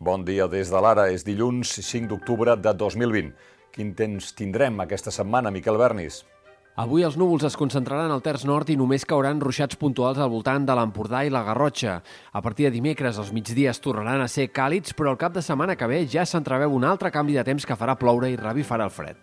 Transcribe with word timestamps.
Bon 0.00 0.22
dia 0.24 0.46
des 0.48 0.70
de 0.72 0.80
l'Ara. 0.80 1.10
És 1.12 1.26
dilluns 1.28 1.74
5 1.84 2.06
d'octubre 2.08 2.54
de 2.56 2.72
2020. 2.72 3.34
Quin 3.68 3.90
temps 3.92 4.30
tindrem 4.32 4.78
aquesta 4.80 5.12
setmana, 5.12 5.52
Miquel 5.52 5.76
Bernis? 5.76 6.22
Avui 6.80 7.04
els 7.04 7.18
núvols 7.20 7.44
es 7.44 7.58
concentraran 7.60 8.08
al 8.08 8.22
terç 8.24 8.46
nord 8.48 8.70
i 8.72 8.78
només 8.80 9.04
cauran 9.04 9.42
ruixats 9.44 9.76
puntuals 9.76 10.16
al 10.16 10.32
voltant 10.32 10.64
de 10.64 10.78
l'Empordà 10.78 11.20
i 11.28 11.34
la 11.34 11.44
Garrotxa. 11.44 11.98
A 12.32 12.40
partir 12.40 12.64
de 12.64 12.72
dimecres, 12.78 13.20
els 13.20 13.28
migdies 13.36 13.82
tornaran 13.84 14.24
a 14.24 14.30
ser 14.32 14.48
càlids, 14.48 14.96
però 14.96 15.12
el 15.12 15.20
cap 15.20 15.36
de 15.36 15.44
setmana 15.44 15.76
que 15.76 15.90
ve 15.92 16.06
ja 16.08 16.24
s'entreveu 16.24 16.72
un 16.72 16.88
altre 16.88 17.12
canvi 17.12 17.36
de 17.36 17.44
temps 17.44 17.68
que 17.68 17.76
farà 17.76 17.98
ploure 18.00 18.32
i 18.32 18.40
revifarà 18.40 18.88
el 18.88 18.96
fred. 18.96 19.20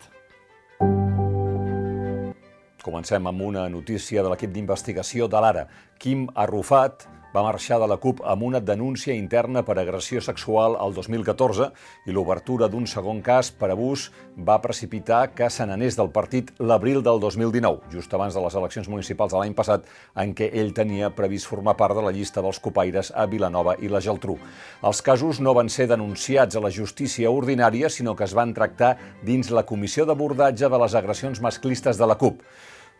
Comencem 2.85 3.25
amb 3.25 3.41
una 3.41 3.65
notícia 3.67 4.21
de 4.21 4.29
l'equip 4.29 4.53
d'investigació 4.53 5.25
de 5.25 5.41
l'Ara. 5.41 5.65
Quim 5.97 6.29
Arrufat 6.37 7.09
va 7.33 7.43
marxar 7.43 7.79
de 7.81 7.87
la 7.89 7.97
CUP 8.01 8.21
amb 8.25 8.43
una 8.47 8.61
denúncia 8.63 9.15
interna 9.15 9.63
per 9.65 9.77
agressió 9.79 10.21
sexual 10.21 10.77
al 10.79 10.93
2014 10.95 11.69
i 12.07 12.15
l'obertura 12.15 12.69
d'un 12.71 12.87
segon 12.87 13.21
cas 13.21 13.51
per 13.51 13.69
abús 13.73 14.07
va 14.37 14.59
precipitar 14.63 15.33
que 15.35 15.49
se 15.49 15.65
n'anés 15.65 15.97
del 15.97 16.11
partit 16.13 16.53
l'abril 16.59 17.03
del 17.03 17.19
2019, 17.19 17.91
just 17.91 18.13
abans 18.13 18.35
de 18.35 18.43
les 18.43 18.55
eleccions 18.55 18.89
municipals 18.89 19.33
de 19.33 19.41
l'any 19.41 19.55
passat, 19.57 19.83
en 20.15 20.33
què 20.37 20.49
ell 20.53 20.73
tenia 20.77 21.11
previst 21.15 21.49
formar 21.49 21.75
part 21.77 21.97
de 21.97 22.05
la 22.05 22.13
llista 22.15 22.41
dels 22.41 22.61
copaires 22.63 23.11
a 23.15 23.27
Vilanova 23.27 23.75
i 23.81 23.91
la 23.91 24.01
Geltrú. 24.01 24.37
Els 24.83 25.01
casos 25.01 25.41
no 25.41 25.55
van 25.57 25.69
ser 25.69 25.89
denunciats 25.91 26.55
a 26.55 26.63
la 26.63 26.71
justícia 26.71 27.31
ordinària, 27.31 27.89
sinó 27.89 28.15
que 28.15 28.25
es 28.27 28.35
van 28.37 28.53
tractar 28.53 28.95
dins 29.25 29.51
la 29.51 29.65
comissió 29.65 30.05
d'abordatge 30.05 30.69
de 30.69 30.81
les 30.83 30.95
agressions 30.95 31.41
masclistes 31.41 31.97
de 31.97 32.07
la 32.07 32.17
CUP. 32.17 32.41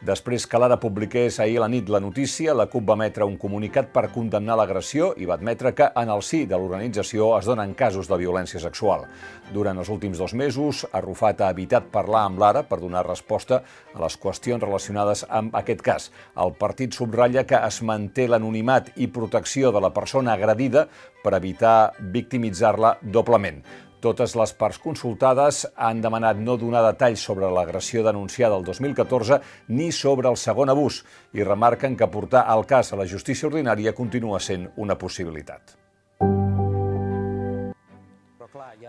Després 0.06 0.44
que 0.46 0.60
l'Ara 0.62 0.76
publiqués 0.78 1.40
ahir 1.42 1.56
a 1.58 1.64
la 1.64 1.68
nit 1.74 1.88
la 1.90 1.98
notícia, 2.00 2.54
la 2.54 2.68
CUP 2.70 2.84
va 2.86 2.94
emetre 2.94 3.26
un 3.26 3.34
comunicat 3.42 3.88
per 3.90 4.12
condemnar 4.14 4.54
l'agressió 4.60 5.08
i 5.18 5.26
va 5.26 5.34
admetre 5.40 5.72
que 5.74 5.88
en 5.90 6.12
el 6.14 6.22
sí 6.22 6.44
de 6.46 6.54
l'organització 6.54 7.32
es 7.40 7.50
donen 7.50 7.74
casos 7.74 8.06
de 8.06 8.20
violència 8.22 8.62
sexual. 8.62 9.08
Durant 9.56 9.82
els 9.82 9.90
últims 9.90 10.22
dos 10.22 10.36
mesos, 10.38 10.84
Arrufat 10.94 11.42
ha 11.42 11.50
evitat 11.50 11.90
parlar 11.90 12.28
amb 12.28 12.38
l'Ara 12.38 12.62
per 12.70 12.78
donar 12.84 13.08
resposta 13.08 13.64
a 13.96 14.04
les 14.04 14.20
qüestions 14.22 14.62
relacionades 14.62 15.26
amb 15.30 15.58
aquest 15.58 15.82
cas. 15.82 16.12
El 16.38 16.54
partit 16.62 16.94
subratlla 16.94 17.48
que 17.50 17.58
es 17.58 17.82
manté 17.82 18.28
l'anonimat 18.30 18.94
i 19.02 19.10
protecció 19.10 19.74
de 19.74 19.82
la 19.82 19.94
persona 19.98 20.38
agredida 20.38 20.86
per 21.24 21.34
evitar 21.42 21.98
victimitzar-la 22.14 23.00
doblement. 23.02 23.64
Totes 23.98 24.36
les 24.38 24.52
parts 24.54 24.78
consultades 24.78 25.64
han 25.74 26.04
demanat 26.04 26.38
no 26.38 26.58
donar 26.62 26.84
detalls 26.86 27.24
sobre 27.30 27.50
l'agressió 27.50 28.04
denunciada 28.06 28.60
el 28.60 28.68
2014 28.68 29.40
ni 29.74 29.90
sobre 29.92 30.30
el 30.30 30.38
segon 30.38 30.70
abús 30.70 31.02
i 31.34 31.48
remarquen 31.48 31.98
que 31.98 32.12
portar 32.14 32.46
el 32.54 32.68
cas 32.70 32.94
a 32.94 33.02
la 33.02 33.10
justícia 33.10 33.50
ordinària 33.50 33.98
continua 33.98 34.40
sent 34.40 34.70
una 34.78 35.02
possibilitat. 35.02 35.87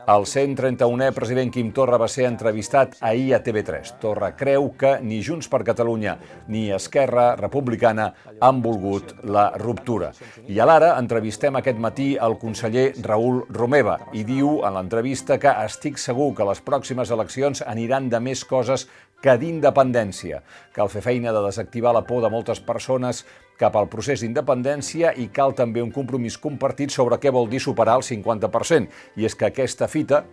El 0.09 0.25
131è 0.25 1.11
president 1.17 1.51
Quim 1.53 1.71
Torra 1.77 1.99
va 2.01 2.09
ser 2.09 2.27
entrevistat 2.29 2.97
ahir 3.05 3.35
a 3.37 3.41
TV3. 3.45 3.95
Torra 4.03 4.31
creu 4.37 4.71
que 4.79 4.95
ni 5.05 5.21
Junts 5.25 5.49
per 5.53 5.63
Catalunya 5.67 6.17
ni 6.49 6.69
Esquerra 6.75 7.35
Republicana 7.37 8.09
han 8.41 8.63
volgut 8.65 9.15
la 9.25 9.51
ruptura. 9.61 10.13
I 10.49 10.61
a 10.61 10.69
l'ara 10.69 10.95
entrevistem 11.01 11.59
aquest 11.59 11.81
matí 11.83 12.09
el 12.17 12.39
conseller 12.41 12.93
Raül 13.05 13.43
Romeva 13.55 13.99
i 14.13 14.25
diu 14.29 14.63
en 14.65 14.79
l'entrevista 14.79 15.39
que 15.43 15.53
estic 15.67 16.01
segur 16.01 16.33
que 16.37 16.47
les 16.49 16.63
pròximes 16.65 17.13
eleccions 17.15 17.65
aniran 17.67 18.09
de 18.09 18.21
més 18.21 18.45
coses 18.49 18.87
que 19.23 19.35
d'independència. 19.39 20.43
Cal 20.75 20.91
fer 20.93 21.03
feina 21.03 21.35
de 21.35 21.43
desactivar 21.45 21.93
la 21.95 22.05
por 22.07 22.23
de 22.23 22.31
moltes 22.31 22.61
persones 22.63 23.25
cap 23.59 23.77
al 23.77 23.89
procés 23.91 24.23
d'independència 24.23 25.13
i 25.19 25.29
cal 25.35 25.55
també 25.59 25.83
un 25.83 25.93
compromís 25.95 26.39
compartit 26.39 26.95
sobre 26.95 27.19
què 27.19 27.33
vol 27.35 27.51
dir 27.51 27.61
superar 27.61 27.99
el 27.99 28.07
50%. 28.07 28.89
I 29.19 29.27
és 29.27 29.35
que 29.35 29.51
aquesta 29.51 29.91
fita 29.91 30.25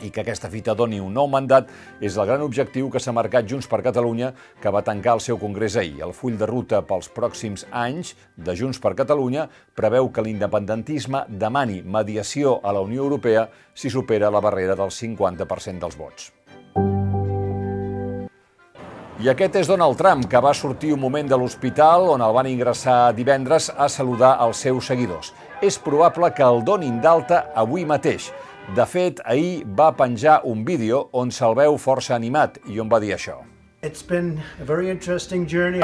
i 0.00 0.10
que 0.10 0.22
aquesta 0.22 0.50
fita 0.50 0.74
doni 0.74 1.00
un 1.02 1.12
nou 1.14 1.28
mandat 1.30 1.70
és 2.00 2.16
el 2.16 2.26
gran 2.26 2.42
objectiu 2.44 2.88
que 2.90 3.00
s'ha 3.02 3.14
marcat 3.14 3.46
Junts 3.48 3.68
per 3.70 3.82
Catalunya, 3.84 4.32
que 4.62 4.72
va 4.72 4.84
tancar 4.86 5.16
el 5.18 5.24
seu 5.24 5.38
congrés 5.38 5.76
ahir. 5.76 6.00
El 6.02 6.14
full 6.16 6.38
de 6.40 6.48
ruta 6.48 6.82
pels 6.86 7.10
pròxims 7.12 7.66
anys 7.70 8.14
de 8.36 8.56
Junts 8.58 8.80
per 8.82 8.94
Catalunya 8.98 9.48
preveu 9.78 10.10
que 10.10 10.24
l'independentisme 10.24 11.26
demani 11.28 11.82
mediació 11.82 12.58
a 12.62 12.72
la 12.72 12.84
Unió 12.84 13.04
Europea 13.04 13.48
si 13.74 13.90
supera 13.90 14.30
la 14.30 14.40
barrera 14.40 14.78
del 14.78 14.90
50% 14.90 15.78
dels 15.86 15.98
vots. 15.98 16.32
I 19.22 19.28
aquest 19.30 19.54
és 19.54 19.68
Donald 19.70 19.94
Trump, 19.94 20.24
que 20.26 20.40
va 20.42 20.50
sortir 20.50 20.88
un 20.96 20.98
moment 20.98 21.28
de 21.30 21.36
l'hospital 21.38 22.08
on 22.10 22.22
el 22.26 22.32
van 22.34 22.48
ingressar 22.50 23.12
divendres 23.14 23.68
a 23.70 23.86
saludar 23.86 24.32
els 24.42 24.58
seus 24.64 24.88
seguidors. 24.90 25.30
És 25.62 25.78
probable 25.78 26.32
que 26.34 26.42
el 26.42 26.64
donin 26.66 26.96
d'alta 27.04 27.44
avui 27.54 27.86
mateix. 27.86 28.32
De 28.74 28.82
fet, 28.82 29.22
ahir 29.22 29.62
va 29.78 29.92
penjar 29.94 30.40
un 30.42 30.64
vídeo 30.66 31.04
on 31.12 31.30
se'l 31.30 31.54
veu 31.54 31.78
força 31.78 32.16
animat 32.18 32.58
i 32.66 32.82
on 32.82 32.90
va 32.90 32.98
dir 32.98 33.14
això. 33.14 33.38
Ha 33.82 33.90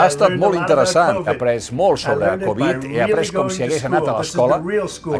estat 0.08 0.34
molt 0.34 0.58
interessant, 0.58 1.22
he 1.22 1.30
après 1.36 1.70
molt 1.70 2.02
sobre 2.02 2.34
Covid, 2.42 2.90
he 2.90 3.00
après 3.06 3.32
com 3.38 3.54
si 3.54 3.62
hagués 3.62 3.86
anat 3.86 4.02
a 4.02 4.18
l'escola. 4.18 4.58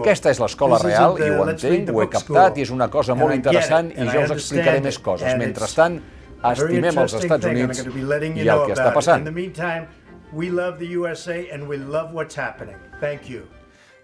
Aquesta 0.02 0.34
és 0.34 0.42
l'escola 0.42 0.82
real 0.82 1.18
i 1.22 1.30
ho 1.30 1.46
entenc, 1.54 1.94
ho 1.94 2.02
he 2.02 2.10
captat 2.18 2.58
i 2.58 2.66
és 2.66 2.74
una 2.74 2.90
cosa 2.90 3.14
molt 3.14 3.38
interessant 3.38 3.94
i 3.94 4.10
ja 4.10 4.26
us 4.26 4.38
explicaré 4.42 4.82
més 4.82 4.98
coses. 4.98 5.38
Mentrestant, 5.38 6.02
estimem 6.42 6.98
els 7.04 7.14
Estats 7.18 7.46
Units 7.50 7.84
i 7.84 8.48
el 8.48 8.66
que 8.66 8.76
està 8.76 8.92
passant. 8.94 9.24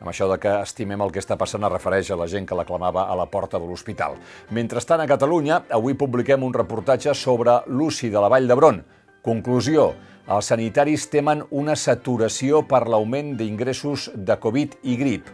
Amb 0.00 0.10
això 0.10 0.26
de 0.28 0.36
que 0.40 0.50
estimem 0.60 1.00
el 1.00 1.12
que 1.14 1.20
està 1.22 1.36
passant 1.40 1.64
es 1.64 1.72
refereix 1.72 2.10
a 2.10 2.18
la 2.20 2.26
gent 2.28 2.44
que 2.48 2.56
l'aclamava 2.58 3.06
a 3.08 3.14
la 3.16 3.24
porta 3.30 3.60
de 3.60 3.68
l'hospital. 3.68 4.18
Mentrestant, 4.50 5.00
a 5.00 5.08
Catalunya, 5.08 5.62
avui 5.72 5.94
publiquem 5.94 6.42
un 6.44 6.52
reportatge 6.52 7.14
sobre 7.14 7.60
l'UCI 7.68 8.10
de 8.12 8.20
la 8.20 8.28
Vall 8.28 8.50
d'Hebron. 8.50 8.82
Conclusió, 9.24 9.94
els 10.28 10.50
sanitaris 10.50 11.06
temen 11.12 11.44
una 11.52 11.76
saturació 11.76 12.62
per 12.68 12.86
l'augment 12.88 13.34
d'ingressos 13.38 14.10
de 14.14 14.36
Covid 14.40 14.76
i 14.82 14.96
grip. 15.00 15.30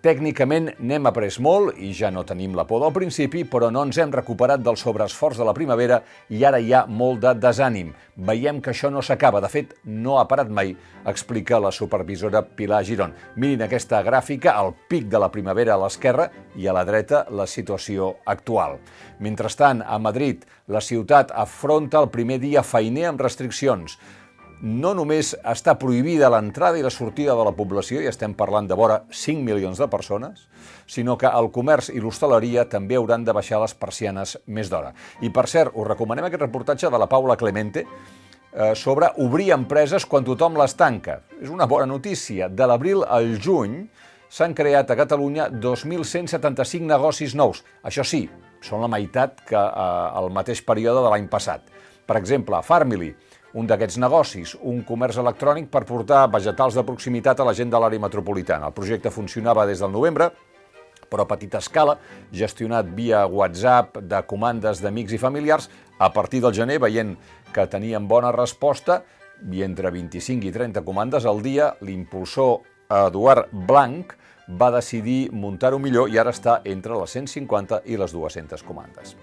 Tècnicament 0.00 0.70
n'hem 0.80 1.04
après 1.10 1.34
molt 1.44 1.76
i 1.76 1.90
ja 1.92 2.08
no 2.08 2.22
tenim 2.24 2.54
la 2.56 2.62
por 2.64 2.80
del 2.80 2.92
principi, 2.96 3.42
però 3.44 3.68
no 3.68 3.82
ens 3.84 3.98
hem 4.00 4.12
recuperat 4.14 4.62
del 4.64 4.78
sobreesforç 4.80 5.36
de 5.36 5.44
la 5.44 5.52
primavera 5.52 5.98
i 6.32 6.40
ara 6.48 6.56
hi 6.56 6.70
ha 6.72 6.86
molt 6.88 7.20
de 7.20 7.34
desànim. 7.36 7.90
Veiem 8.16 8.62
que 8.64 8.72
això 8.72 8.88
no 8.88 9.02
s'acaba, 9.04 9.42
de 9.44 9.50
fet, 9.52 9.74
no 9.84 10.16
ha 10.16 10.24
parat 10.30 10.48
mai, 10.48 10.72
explica 11.04 11.60
la 11.60 11.68
supervisora 11.68 12.40
Pilar 12.40 12.80
Giron. 12.88 13.12
Mirin 13.36 13.66
aquesta 13.66 14.00
gràfica, 14.06 14.54
el 14.64 14.72
pic 14.88 15.10
de 15.12 15.20
la 15.20 15.28
primavera 15.28 15.76
a 15.76 15.82
l'esquerra 15.82 16.30
i 16.56 16.64
a 16.64 16.72
la 16.72 16.86
dreta 16.88 17.26
la 17.28 17.44
situació 17.44 18.14
actual. 18.24 18.78
Mentrestant, 19.20 19.84
a 19.84 20.00
Madrid, 20.00 20.48
la 20.72 20.80
ciutat 20.80 21.36
afronta 21.36 22.00
el 22.00 22.08
primer 22.08 22.40
dia 22.40 22.64
feiner 22.64 23.10
amb 23.10 23.20
restriccions 23.20 23.98
no 24.60 24.92
només 24.94 25.32
està 25.48 25.74
prohibida 25.80 26.28
l'entrada 26.32 26.78
i 26.78 26.84
la 26.84 26.92
sortida 26.92 27.34
de 27.36 27.44
la 27.46 27.54
població, 27.56 28.00
i 28.00 28.08
estem 28.10 28.34
parlant 28.36 28.68
de 28.68 28.76
vora 28.76 29.00
5 29.08 29.40
milions 29.44 29.80
de 29.80 29.88
persones, 29.88 30.46
sinó 30.86 31.16
que 31.16 31.30
el 31.30 31.48
comerç 31.54 31.88
i 31.94 32.00
l'hostaleria 32.02 32.66
també 32.68 32.98
hauran 32.98 33.24
de 33.24 33.32
baixar 33.32 33.60
les 33.62 33.74
persianes 33.74 34.36
més 34.46 34.68
d'hora. 34.70 34.92
I 35.24 35.30
per 35.32 35.46
cert, 35.48 35.72
us 35.74 35.88
recomanem 35.88 36.28
aquest 36.28 36.44
reportatge 36.44 36.90
de 36.92 37.00
la 37.00 37.08
Paula 37.08 37.38
Clemente 37.40 37.86
eh, 37.86 38.74
sobre 38.74 39.08
obrir 39.24 39.50
empreses 39.56 40.04
quan 40.04 40.28
tothom 40.28 40.60
les 40.60 40.76
tanca. 40.76 41.22
És 41.40 41.48
una 41.48 41.68
bona 41.70 41.88
notícia. 41.88 42.48
De 42.48 42.68
l'abril 42.68 43.04
al 43.08 43.38
juny 43.40 43.80
s'han 44.28 44.54
creat 44.54 44.90
a 44.90 44.98
Catalunya 44.98 45.48
2.175 45.50 46.84
negocis 46.84 47.34
nous. 47.34 47.64
Això 47.82 48.04
sí, 48.04 48.26
són 48.60 48.84
la 48.84 48.92
meitat 48.92 49.40
que 49.48 49.58
eh, 49.58 50.20
el 50.20 50.30
mateix 50.36 50.60
període 50.66 51.00
de 51.00 51.14
l'any 51.14 51.32
passat. 51.32 51.64
Per 52.06 52.18
exemple, 52.18 52.58
Farmily, 52.66 53.12
un 53.54 53.66
d'aquests 53.66 53.98
negocis, 53.98 54.54
un 54.62 54.82
comerç 54.86 55.18
electrònic 55.22 55.70
per 55.72 55.84
portar 55.88 56.26
vegetals 56.30 56.76
de 56.78 56.84
proximitat 56.86 57.40
a 57.40 57.46
la 57.48 57.54
gent 57.56 57.70
de 57.72 57.80
l'àrea 57.80 58.02
metropolitana. 58.02 58.70
El 58.70 58.76
projecte 58.76 59.10
funcionava 59.10 59.66
des 59.66 59.82
del 59.82 59.92
novembre, 59.92 60.30
però 61.10 61.26
a 61.26 61.30
petita 61.30 61.58
escala, 61.58 61.96
gestionat 62.32 62.92
via 62.94 63.24
WhatsApp 63.26 63.98
de 64.06 64.22
comandes 64.30 64.82
d'amics 64.82 65.16
i 65.16 65.18
familiars. 65.18 65.68
A 65.98 66.12
partir 66.14 66.40
del 66.44 66.54
gener, 66.54 66.78
veient 66.78 67.16
que 67.52 67.66
tenien 67.66 68.06
bona 68.08 68.30
resposta, 68.32 69.02
i 69.50 69.64
entre 69.64 69.90
25 69.90 70.46
i 70.46 70.52
30 70.52 70.84
comandes 70.84 71.26
al 71.26 71.42
dia, 71.42 71.72
l'impulsor 71.80 72.60
Eduard 72.90 73.50
Blanc 73.52 74.14
va 74.60 74.70
decidir 74.74 75.30
muntar-ho 75.32 75.78
millor 75.78 76.10
i 76.10 76.18
ara 76.18 76.34
està 76.34 76.60
entre 76.64 76.98
les 76.98 77.18
150 77.18 77.82
i 77.86 77.98
les 77.98 78.12
200 78.14 78.66
comandes. 78.66 79.16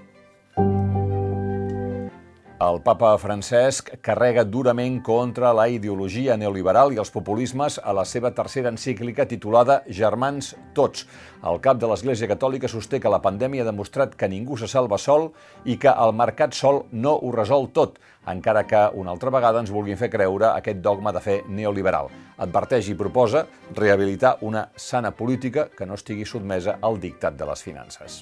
El 2.58 2.80
papa 2.82 3.12
Francesc 3.22 3.92
carrega 4.02 4.42
durament 4.42 4.96
contra 5.06 5.52
la 5.54 5.68
ideologia 5.70 6.34
neoliberal 6.42 6.90
i 6.90 6.98
els 6.98 7.12
populismes 7.14 7.76
a 7.78 7.92
la 7.94 8.02
seva 8.10 8.32
tercera 8.34 8.72
encíclica 8.74 9.28
titulada 9.30 9.76
Germans 9.94 10.56
tots. 10.74 11.04
El 11.46 11.60
cap 11.62 11.78
de 11.78 11.86
l'Església 11.86 12.26
Catòlica 12.32 12.66
sosté 12.72 12.98
que 12.98 13.12
la 13.14 13.20
pandèmia 13.22 13.62
ha 13.62 13.68
demostrat 13.68 14.16
que 14.18 14.30
ningú 14.32 14.58
se 14.58 14.66
salva 14.72 14.98
sol 14.98 15.28
i 15.70 15.76
que 15.78 15.94
el 15.94 16.16
mercat 16.18 16.58
sol 16.58 16.80
no 16.92 17.14
ho 17.22 17.30
resol 17.36 17.70
tot, 17.76 18.00
encara 18.26 18.64
que 18.66 18.82
una 18.98 19.14
altra 19.14 19.30
vegada 19.36 19.62
ens 19.62 19.70
vulguin 19.76 20.00
fer 20.00 20.10
creure 20.16 20.50
aquest 20.56 20.82
dogma 20.82 21.14
de 21.14 21.22
fe 21.22 21.36
neoliberal. 21.46 22.10
Adverteix 22.42 22.90
i 22.90 22.98
proposa 22.98 23.46
rehabilitar 23.76 24.40
una 24.42 24.66
sana 24.74 25.14
política 25.14 25.68
que 25.78 25.86
no 25.86 25.94
estigui 25.94 26.26
sotmesa 26.26 26.80
al 26.82 26.98
dictat 27.06 27.38
de 27.38 27.50
les 27.52 27.64
finances. 27.70 28.18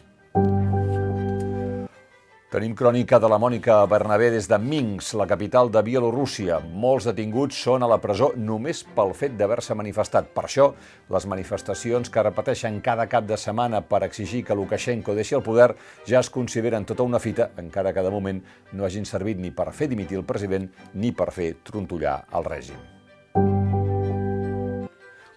Tenim 2.55 2.71
crònica 2.71 3.17
de 3.19 3.27
la 3.27 3.35
Mònica 3.35 3.81
Bernabé 3.91 4.29
des 4.31 4.45
de 4.47 4.55
Minsk, 4.55 5.17
la 5.19 5.25
capital 5.27 5.67
de 5.73 5.81
Bielorússia. 5.83 6.61
Molts 6.63 7.03
detinguts 7.09 7.59
són 7.65 7.83
a 7.83 7.89
la 7.91 7.97
presó 7.99 8.29
només 8.39 8.79
pel 8.95 9.11
fet 9.11 9.35
d'haver-se 9.35 9.75
manifestat. 9.75 10.31
Per 10.31 10.45
això, 10.47 10.69
les 11.11 11.27
manifestacions 11.27 12.07
que 12.07 12.23
repeteixen 12.23 12.79
cada 12.79 13.09
cap 13.11 13.27
de 13.27 13.35
setmana 13.35 13.83
per 13.83 14.05
exigir 14.07 14.45
que 14.47 14.55
Lukashenko 14.55 15.19
deixi 15.19 15.35
el 15.35 15.43
poder 15.43 15.73
ja 16.07 16.23
es 16.23 16.31
consideren 16.31 16.87
tota 16.87 17.03
una 17.03 17.19
fita, 17.19 17.51
encara 17.59 17.91
que 17.91 18.07
de 18.07 18.17
moment 18.17 18.43
no 18.71 18.87
hagin 18.87 19.03
servit 19.03 19.35
ni 19.35 19.51
per 19.51 19.73
fer 19.75 19.91
dimitir 19.91 20.23
el 20.23 20.29
president 20.31 20.71
ni 20.93 21.11
per 21.11 21.33
fer 21.35 21.57
trontollar 21.59 22.21
el 22.31 22.53
règim. 22.55 22.94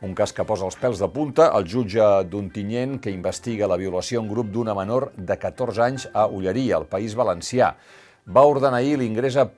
Un 0.01 0.13
cas 0.15 0.31
que 0.31 0.45
posa 0.47 0.63
els 0.63 0.77
pèls 0.79 1.01
de 1.03 1.09
punta, 1.11 1.49
el 1.59 1.65
jutge 1.67 2.05
d'Ontinyent 2.31 3.01
que 3.03 3.11
investiga 3.11 3.67
la 3.67 3.79
violació 3.81 4.21
en 4.23 4.29
grup 4.31 4.53
d'una 4.55 4.77
menor 4.79 5.09
de 5.17 5.35
14 5.35 5.83
anys 5.83 6.05
a 6.15 6.29
Ulleria, 6.31 6.77
al 6.77 6.87
País 6.87 7.17
Valencià. 7.19 7.73
Va 8.31 8.45
ordenar 8.47 8.79
ahir 8.79 8.95
l'ingrés 9.01 9.35
a 9.35 9.49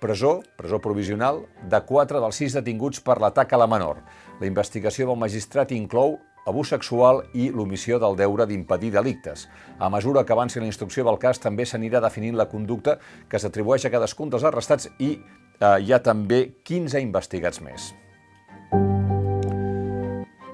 presó, 0.00 0.40
presó 0.56 0.80
provisional, 0.80 1.42
de 1.68 1.82
4 1.84 2.24
dels 2.24 2.40
6 2.40 2.56
detinguts 2.62 3.04
per 3.04 3.18
l'atac 3.20 3.52
a 3.52 3.60
la 3.60 3.68
menor. 3.68 4.00
La 4.40 4.48
investigació 4.48 5.10
del 5.10 5.20
magistrat 5.20 5.76
inclou 5.76 6.16
abús 6.48 6.72
sexual 6.72 7.26
i 7.36 7.50
l'omissió 7.52 8.00
del 8.00 8.16
deure 8.16 8.48
d'impedir 8.48 8.94
delictes. 8.96 9.50
A 9.78 9.92
mesura 9.92 10.24
que 10.24 10.32
avanci 10.32 10.64
la 10.64 10.70
instrucció 10.70 11.04
del 11.04 11.20
cas, 11.20 11.44
també 11.44 11.68
s'anirà 11.68 12.00
definint 12.00 12.40
la 12.40 12.48
conducta 12.48 12.96
que 13.28 13.38
s'atribueix 13.38 13.84
a 13.84 13.92
cadascun 13.92 14.32
dels 14.32 14.48
arrestats 14.48 14.88
i 14.98 15.18
eh, 15.18 15.76
hi 15.84 15.92
ha 15.92 16.00
també 16.00 16.46
15 16.64 17.04
investigats 17.04 17.60
més. 17.60 17.92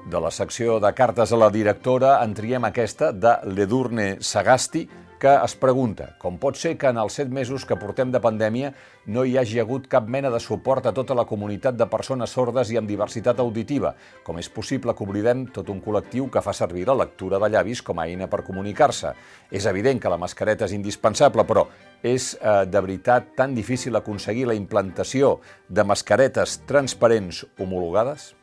De 0.07 0.21
la 0.23 0.29
secció 0.31 0.77
de 0.79 0.93
cartes 0.95 1.33
a 1.33 1.37
la 1.37 1.49
directora 1.51 2.13
en 2.23 2.31
triem 2.31 2.63
aquesta 2.63 3.09
de 3.11 3.33
l'Edurne 3.51 4.05
Sagasti, 4.23 4.85
que 5.19 5.33
es 5.43 5.55
pregunta 5.59 6.13
com 6.21 6.37
pot 6.39 6.55
ser 6.55 6.77
que 6.79 6.87
en 6.87 6.99
els 7.01 7.17
set 7.19 7.33
mesos 7.33 7.65
que 7.67 7.75
portem 7.75 8.13
de 8.13 8.21
pandèmia 8.23 8.69
no 9.11 9.25
hi 9.27 9.35
hagi 9.35 9.59
hagut 9.59 9.89
cap 9.91 10.07
mena 10.07 10.31
de 10.31 10.39
suport 10.39 10.87
a 10.87 10.93
tota 10.95 11.17
la 11.17 11.25
comunitat 11.27 11.75
de 11.75 11.89
persones 11.91 12.37
sordes 12.37 12.71
i 12.71 12.79
amb 12.79 12.87
diversitat 12.87 13.43
auditiva. 13.43 13.91
Com 14.23 14.39
és 14.39 14.47
possible 14.47 14.95
que 14.95 15.03
oblidem 15.03 15.43
tot 15.51 15.73
un 15.75 15.83
col·lectiu 15.83 16.31
que 16.31 16.45
fa 16.45 16.55
servir 16.55 16.87
la 16.87 16.95
lectura 17.03 17.43
de 17.43 17.51
llavis 17.51 17.83
com 17.83 17.99
a 17.99 18.07
eina 18.07 18.31
per 18.31 18.45
comunicar-se? 18.47 19.11
És 19.51 19.67
evident 19.67 19.99
que 19.99 20.15
la 20.15 20.21
mascareta 20.23 20.71
és 20.71 20.77
indispensable, 20.79 21.43
però 21.43 21.67
és 21.99 22.31
eh, 22.39 22.63
de 22.63 22.79
veritat 22.79 23.35
tan 23.35 23.59
difícil 23.59 23.99
aconseguir 23.99 24.47
la 24.47 24.55
implantació 24.55 25.41
de 25.67 25.83
mascaretes 25.83 26.61
transparents 26.63 27.43
homologades? 27.59 28.36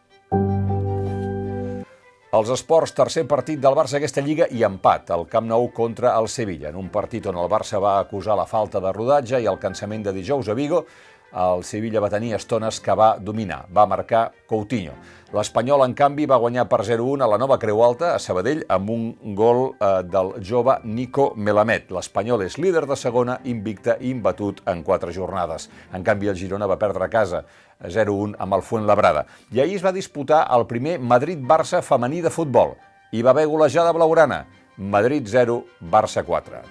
Els 2.35 2.49
esports, 2.51 2.91
tercer 2.91 3.23
partit 3.31 3.61
del 3.63 3.77
Barça 3.79 3.95
aquesta 4.01 4.23
lliga 4.25 4.49
i 4.51 4.65
empat 4.67 5.13
al 5.15 5.21
Camp 5.31 5.45
Nou 5.47 5.69
contra 5.77 6.17
el 6.19 6.27
Sevilla. 6.27 6.73
En 6.73 6.79
un 6.81 6.89
partit 6.91 7.29
on 7.31 7.37
el 7.39 7.47
Barça 7.53 7.79
va 7.79 7.93
acusar 8.01 8.35
la 8.35 8.47
falta 8.51 8.81
de 8.83 8.91
rodatge 8.97 9.39
i 9.39 9.47
el 9.47 9.61
cansament 9.63 10.03
de 10.03 10.15
dijous 10.17 10.49
a 10.51 10.57
Vigo, 10.59 10.81
el 11.45 11.63
Sevilla 11.63 12.03
va 12.03 12.11
tenir 12.11 12.33
estones 12.35 12.81
que 12.83 12.97
va 12.99 13.13
dominar, 13.23 13.61
va 13.71 13.87
marcar 13.87 14.25
Coutinho. 14.51 14.97
L'Espanyol, 15.35 15.83
en 15.83 15.97
canvi, 15.99 16.29
va 16.31 16.37
guanyar 16.39 16.63
per 16.71 16.85
0-1 16.87 17.25
a 17.25 17.27
la 17.27 17.39
nova 17.43 17.57
Creu 17.59 17.81
Alta, 17.83 18.13
a 18.15 18.21
Sabadell, 18.23 18.61
amb 18.71 18.91
un 18.95 19.33
gol 19.35 19.65
eh, 19.73 19.89
del 20.07 20.31
jove 20.47 20.77
Nico 20.87 21.33
Melamed. 21.35 21.89
L'Espanyol 21.97 22.45
és 22.45 22.55
líder 22.63 22.85
de 22.87 22.95
segona, 22.95 23.41
invicta 23.51 23.97
i 23.99 24.13
imbatut 24.15 24.61
en 24.71 24.85
quatre 24.87 25.11
jornades. 25.17 25.67
En 25.91 26.07
canvi, 26.07 26.31
el 26.31 26.39
Girona 26.39 26.69
va 26.71 26.79
perdre 26.79 27.09
a 27.09 27.11
casa 27.11 27.43
0-1 27.83 28.39
amb 28.39 28.55
el 28.55 28.63
Fuenlabrada. 28.63 29.27
I 29.51 29.65
ahir 29.65 29.81
es 29.81 29.85
va 29.89 29.95
disputar 29.97 30.45
el 30.55 30.69
primer 30.71 31.01
Madrid-Barça 31.03 31.83
femení 31.83 32.23
de 32.23 32.31
futbol. 32.31 32.77
Hi 33.11 33.27
va 33.27 33.35
haver 33.35 33.49
golejada 33.51 33.91
blaugrana. 33.91 34.45
Madrid 34.79 35.27
0, 35.27 35.65
Barça 35.83 36.23
4. 36.23 36.63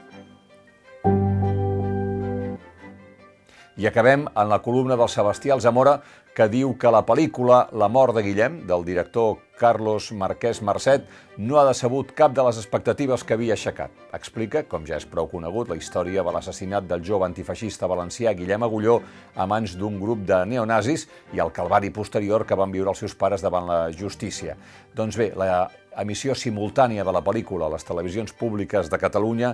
I 3.83 3.87
acabem 3.89 4.21
en 4.39 4.47
la 4.47 4.61
columna 4.63 4.95
del 4.95 5.09
Sebastià 5.11 5.57
Alzamora, 5.57 5.97
que 6.31 6.45
diu 6.47 6.69
que 6.79 6.91
la 6.93 7.01
pel·lícula 7.03 7.65
La 7.75 7.89
mort 7.91 8.15
de 8.15 8.21
Guillem, 8.23 8.61
del 8.63 8.85
director 8.87 9.41
Carlos 9.59 10.07
Marquès 10.15 10.61
Marcet, 10.63 11.03
no 11.35 11.59
ha 11.59 11.65
decebut 11.67 12.13
cap 12.15 12.31
de 12.31 12.45
les 12.47 12.61
expectatives 12.61 13.27
que 13.27 13.35
havia 13.35 13.57
aixecat. 13.57 13.91
Explica, 14.15 14.63
com 14.71 14.87
ja 14.87 14.95
és 14.95 15.09
prou 15.09 15.27
conegut, 15.27 15.67
la 15.67 15.75
història 15.75 16.23
de 16.23 16.31
l'assassinat 16.31 16.87
del 16.87 17.03
jove 17.03 17.27
antifeixista 17.27 17.91
valencià 17.91 18.31
Guillem 18.31 18.63
Agulló 18.63 19.01
a 19.35 19.51
mans 19.51 19.75
d'un 19.75 19.99
grup 19.99 20.23
de 20.31 20.39
neonazis 20.47 21.09
i 21.35 21.43
el 21.43 21.51
calvari 21.51 21.91
posterior 21.91 22.47
que 22.47 22.55
van 22.55 22.71
viure 22.71 22.95
els 22.95 23.03
seus 23.03 23.19
pares 23.19 23.43
davant 23.43 23.67
la 23.67 23.81
justícia. 23.91 24.55
Doncs 24.95 25.19
bé, 25.19 25.33
la 25.35 25.65
emissió 26.01 26.35
simultània 26.35 27.03
de 27.05 27.13
la 27.13 27.21
pel·lícula 27.23 27.67
a 27.67 27.73
les 27.73 27.85
televisions 27.85 28.33
públiques 28.33 28.89
de 28.89 28.99
Catalunya, 28.99 29.53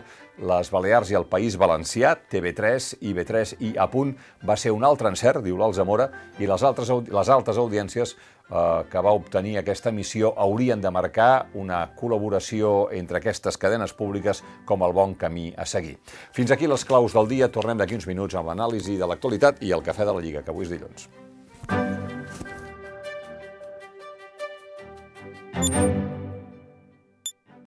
les 0.49 0.71
Balears 0.71 1.11
i 1.11 1.17
el 1.19 1.27
País 1.29 1.57
Valencià, 1.59 2.15
TV3, 2.31 2.89
IB3 3.11 3.55
i 3.59 3.75
A 3.77 3.89
punt, 3.91 4.15
va 4.45 4.57
ser 4.57 4.73
un 4.75 4.85
altre 4.87 5.11
encert, 5.11 5.43
diu 5.45 5.57
l'Alzamora, 5.59 6.09
i 6.39 6.49
les 6.49 6.63
altres, 6.63 6.91
les 7.09 7.31
altes 7.35 7.59
audiències 7.61 8.15
eh, 8.15 8.83
que 8.91 9.05
va 9.05 9.15
obtenir 9.17 9.57
aquesta 9.59 9.93
emissió 9.93 10.33
haurien 10.37 10.81
de 10.81 10.91
marcar 10.91 11.49
una 11.53 11.85
col·laboració 11.95 12.89
entre 12.95 13.19
aquestes 13.19 13.57
cadenes 13.57 13.93
públiques 13.93 14.43
com 14.65 14.83
el 14.83 14.93
bon 14.93 15.15
camí 15.15 15.49
a 15.57 15.65
seguir. 15.65 15.97
Fins 16.33 16.51
aquí 16.51 16.67
les 16.67 16.85
claus 16.85 17.15
del 17.15 17.27
dia. 17.27 17.51
Tornem 17.51 17.79
d'aquí 17.79 17.97
uns 17.97 18.07
minuts 18.09 18.35
amb 18.35 18.51
l'anàlisi 18.51 18.97
de 18.97 19.09
l'actualitat 19.09 19.63
i 19.63 19.73
el 19.75 19.83
cafè 19.85 20.05
de 20.05 20.15
la 20.15 20.23
Lliga, 20.23 20.43
que 20.43 20.55
avui 20.55 20.67
és 20.67 20.73
dilluns. 20.73 21.09